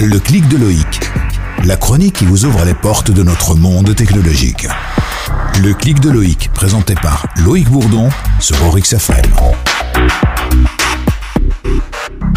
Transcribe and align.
Le 0.00 0.20
clic 0.20 0.46
de 0.46 0.56
Loïc. 0.56 1.00
La 1.64 1.76
chronique 1.76 2.14
qui 2.14 2.24
vous 2.24 2.44
ouvre 2.44 2.64
les 2.64 2.74
portes 2.74 3.10
de 3.10 3.24
notre 3.24 3.56
monde 3.56 3.96
technologique. 3.96 4.68
Le 5.60 5.74
clic 5.74 5.98
de 5.98 6.08
Loïc, 6.08 6.50
présenté 6.54 6.94
par 6.94 7.26
Loïc 7.44 7.68
Bourdon 7.68 8.08
sur 8.38 8.64
Orix 8.64 8.92
FM. 8.92 9.24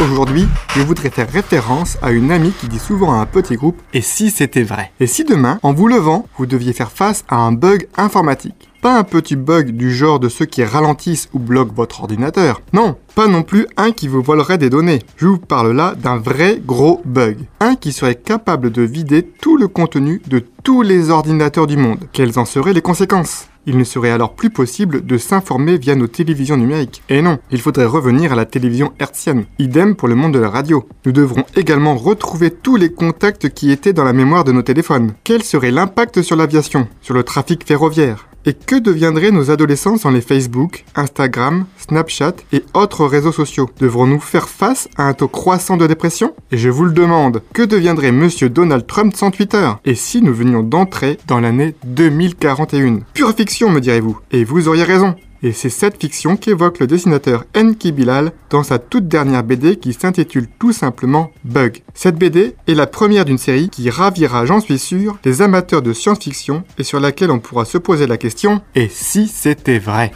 Aujourd'hui, 0.01 0.47
je 0.75 0.81
voudrais 0.81 1.11
faire 1.11 1.31
référence 1.31 1.99
à 2.01 2.09
une 2.09 2.31
amie 2.31 2.51
qui 2.59 2.67
dit 2.67 2.79
souvent 2.79 3.13
à 3.13 3.17
un 3.17 3.27
petit 3.27 3.57
groupe 3.57 3.79
Et 3.93 4.01
si 4.01 4.31
c'était 4.31 4.63
vrai? 4.63 4.91
Et 4.99 5.05
si 5.05 5.23
demain, 5.23 5.59
en 5.61 5.71
vous 5.71 5.87
levant, 5.87 6.25
vous 6.39 6.47
deviez 6.47 6.73
faire 6.73 6.91
face 6.91 7.23
à 7.29 7.35
un 7.35 7.51
bug 7.51 7.87
informatique? 7.95 8.70
Pas 8.81 8.97
un 8.97 9.03
petit 9.03 9.35
bug 9.35 9.71
du 9.71 9.93
genre 9.93 10.19
de 10.19 10.27
ceux 10.27 10.45
qui 10.45 10.63
ralentissent 10.63 11.29
ou 11.33 11.39
bloquent 11.39 11.73
votre 11.73 12.01
ordinateur. 12.01 12.61
Non, 12.73 12.95
pas 13.15 13.27
non 13.27 13.43
plus 13.43 13.67
un 13.77 13.91
qui 13.91 14.07
vous 14.07 14.21
volerait 14.21 14.57
des 14.57 14.69
données. 14.69 14.99
Je 15.17 15.27
vous 15.27 15.37
parle 15.37 15.71
là 15.71 15.93
d'un 15.95 16.17
vrai 16.17 16.59
gros 16.65 17.01
bug. 17.05 17.37
Un 17.59 17.75
qui 17.75 17.91
serait 17.91 18.15
capable 18.15 18.71
de 18.71 18.81
vider 18.81 19.23
tout 19.23 19.57
le 19.57 19.67
contenu 19.67 20.21
de 20.27 20.43
tous 20.63 20.81
les 20.81 21.09
ordinateurs 21.09 21.67
du 21.67 21.77
monde. 21.77 21.99
Quelles 22.11 22.39
en 22.39 22.45
seraient 22.45 22.73
les 22.73 22.81
conséquences? 22.81 23.47
Il 23.67 23.77
ne 23.77 23.83
serait 23.83 24.09
alors 24.09 24.33
plus 24.33 24.49
possible 24.49 25.05
de 25.05 25.17
s'informer 25.19 25.77
via 25.77 25.95
nos 25.95 26.07
télévisions 26.07 26.57
numériques. 26.57 27.03
Et 27.09 27.21
non, 27.21 27.37
il 27.51 27.61
faudrait 27.61 27.85
revenir 27.85 28.33
à 28.33 28.35
la 28.35 28.45
télévision 28.45 28.93
hertzienne. 28.99 29.45
Idem 29.59 29.95
pour 29.95 30.07
le 30.07 30.15
monde 30.15 30.33
de 30.33 30.39
la 30.39 30.49
radio. 30.49 30.87
Nous 31.05 31.11
devrons 31.11 31.43
également 31.55 31.95
retrouver 31.95 32.49
tous 32.49 32.75
les 32.75 32.91
contacts 32.91 33.49
qui 33.49 33.71
étaient 33.71 33.93
dans 33.93 34.03
la 34.03 34.13
mémoire 34.13 34.45
de 34.45 34.51
nos 34.51 34.63
téléphones. 34.63 35.13
Quel 35.23 35.43
serait 35.43 35.69
l'impact 35.69 36.23
sur 36.23 36.35
l'aviation, 36.35 36.87
sur 37.01 37.13
le 37.13 37.21
trafic 37.21 37.67
ferroviaire? 37.67 38.30
Et 38.45 38.53
que 38.53 38.75
deviendraient 38.75 39.31
nos 39.31 39.51
adolescents 39.51 39.97
sans 39.97 40.11
les 40.11 40.21
Facebook, 40.21 40.85
Instagram, 40.95 41.65
Snapchat 41.77 42.33
et 42.51 42.63
autres 42.73 43.05
réseaux 43.05 43.31
sociaux? 43.31 43.69
Devrons-nous 43.79 44.19
faire 44.19 44.49
face 44.49 44.87
à 44.97 45.03
un 45.03 45.13
taux 45.13 45.27
croissant 45.27 45.77
de 45.77 45.87
dépression? 45.87 46.33
Et 46.51 46.57
je 46.57 46.69
vous 46.69 46.85
le 46.85 46.93
demande, 46.93 47.41
que 47.53 47.63
deviendrait 47.63 48.11
Monsieur 48.11 48.49
Donald 48.49 48.85
Trump 48.87 49.15
sans 49.15 49.31
Twitter? 49.31 49.69
Et 49.85 49.95
si 49.95 50.21
nous 50.21 50.33
venions 50.33 50.63
d'entrer 50.63 51.17
dans 51.27 51.39
l'année 51.39 51.75
2041 51.85 53.01
Pure 53.13 53.33
fiction, 53.35 53.69
me 53.69 53.79
direz-vous. 53.79 54.19
Et 54.31 54.43
vous 54.43 54.67
auriez 54.67 54.83
raison. 54.83 55.15
Et 55.43 55.53
c'est 55.53 55.69
cette 55.69 55.99
fiction 55.99 56.37
qu'évoque 56.37 56.79
le 56.79 56.85
dessinateur 56.85 57.45
Enki 57.57 57.91
Bilal 57.91 58.31
dans 58.51 58.61
sa 58.61 58.77
toute 58.77 59.07
dernière 59.07 59.43
BD 59.43 59.75
qui 59.77 59.93
s'intitule 59.93 60.47
tout 60.59 60.71
simplement 60.71 61.31
Bug. 61.43 61.81
Cette 61.95 62.15
BD 62.15 62.55
est 62.67 62.75
la 62.75 62.85
première 62.85 63.25
d'une 63.25 63.39
série 63.39 63.69
qui 63.69 63.89
ravira, 63.89 64.45
j'en 64.45 64.59
suis 64.59 64.77
sûr, 64.77 65.17
les 65.25 65.41
amateurs 65.41 65.81
de 65.81 65.93
science-fiction 65.93 66.63
et 66.77 66.83
sur 66.83 66.99
laquelle 66.99 67.31
on 67.31 67.39
pourra 67.39 67.65
se 67.65 67.79
poser 67.79 68.05
la 68.05 68.17
question 68.17 68.61
Et 68.75 68.87
si 68.93 69.27
c'était 69.27 69.79
vrai? 69.79 70.11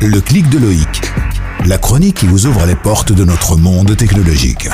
Le 0.00 0.20
clic 0.20 0.48
de 0.48 0.58
Loïc, 0.58 1.02
la 1.66 1.78
chronique 1.78 2.18
qui 2.18 2.26
vous 2.26 2.46
ouvre 2.46 2.66
les 2.66 2.76
portes 2.76 3.12
de 3.12 3.24
notre 3.24 3.56
monde 3.56 3.96
technologique. 3.96 4.68